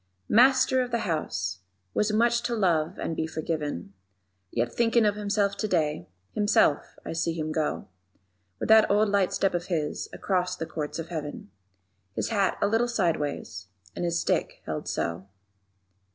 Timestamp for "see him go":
7.13-7.87